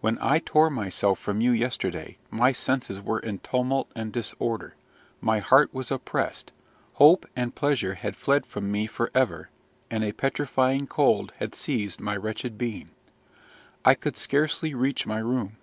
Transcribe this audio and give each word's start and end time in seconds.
When 0.00 0.18
I 0.20 0.40
tore 0.40 0.70
myself 0.70 1.20
from 1.20 1.40
you 1.40 1.52
yesterday, 1.52 2.18
my 2.32 2.50
senses 2.50 3.00
were 3.00 3.20
in 3.20 3.38
tumult 3.38 3.92
and 3.94 4.10
disorder; 4.12 4.74
my 5.20 5.38
heart 5.38 5.72
was 5.72 5.92
oppressed, 5.92 6.50
hope 6.94 7.26
and 7.36 7.54
pleasure 7.54 7.94
had 7.94 8.16
fled 8.16 8.44
from 8.44 8.72
me 8.72 8.88
for 8.88 9.08
ever, 9.14 9.50
and 9.88 10.02
a 10.02 10.10
petrifying 10.14 10.88
cold 10.88 11.32
had 11.36 11.54
seized 11.54 12.00
my 12.00 12.16
wretched 12.16 12.58
being. 12.58 12.90
I 13.84 13.94
could 13.94 14.16
scarcely 14.16 14.74
reach 14.74 15.06
my 15.06 15.18
room. 15.18 15.58